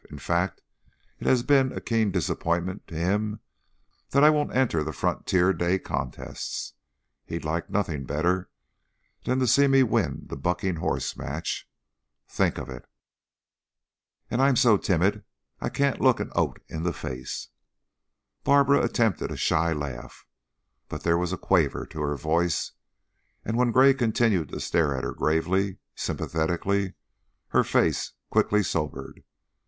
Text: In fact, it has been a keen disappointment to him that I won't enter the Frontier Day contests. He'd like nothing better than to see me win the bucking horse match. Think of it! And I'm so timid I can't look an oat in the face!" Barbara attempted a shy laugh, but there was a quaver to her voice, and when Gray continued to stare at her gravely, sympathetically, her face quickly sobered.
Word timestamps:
In 0.09 0.17
fact, 0.17 0.63
it 1.19 1.27
has 1.27 1.43
been 1.43 1.71
a 1.73 1.79
keen 1.79 2.09
disappointment 2.09 2.87
to 2.87 2.95
him 2.95 3.39
that 4.09 4.23
I 4.23 4.31
won't 4.31 4.55
enter 4.55 4.83
the 4.83 4.91
Frontier 4.93 5.53
Day 5.53 5.77
contests. 5.77 6.73
He'd 7.27 7.45
like 7.45 7.69
nothing 7.69 8.05
better 8.05 8.49
than 9.25 9.37
to 9.37 9.45
see 9.45 9.67
me 9.67 9.83
win 9.83 10.23
the 10.25 10.35
bucking 10.35 10.77
horse 10.77 11.15
match. 11.15 11.69
Think 12.27 12.57
of 12.57 12.67
it! 12.67 12.89
And 14.31 14.41
I'm 14.41 14.55
so 14.55 14.75
timid 14.75 15.23
I 15.59 15.69
can't 15.69 16.01
look 16.01 16.19
an 16.19 16.31
oat 16.35 16.59
in 16.67 16.81
the 16.81 16.93
face!" 16.93 17.49
Barbara 18.43 18.81
attempted 18.81 19.29
a 19.29 19.37
shy 19.37 19.71
laugh, 19.71 20.25
but 20.89 21.03
there 21.03 21.15
was 21.19 21.31
a 21.31 21.37
quaver 21.37 21.85
to 21.85 22.01
her 22.01 22.17
voice, 22.17 22.71
and 23.45 23.55
when 23.55 23.71
Gray 23.71 23.93
continued 23.93 24.49
to 24.49 24.59
stare 24.59 24.97
at 24.97 25.03
her 25.03 25.13
gravely, 25.13 25.77
sympathetically, 25.93 26.95
her 27.49 27.63
face 27.63 28.13
quickly 28.31 28.63
sobered. 28.63 29.21